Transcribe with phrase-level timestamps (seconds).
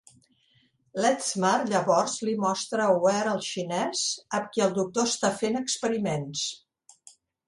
[1.03, 4.01] Ledsmar llavors li mostra a Ware el xinès,
[4.39, 6.43] amb qui el doctor està fent experiments.